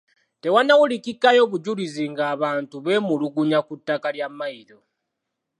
Tewannawulikikayo 0.41 1.41
bujulizi 1.51 2.03
nga 2.11 2.23
abantu 2.33 2.75
beemulugunya 2.85 3.59
ku 3.67 3.73
ttaka 3.79 4.07
lya 4.15 4.27
mmayiro. 4.31 4.79